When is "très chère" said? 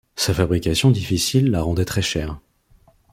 1.85-2.39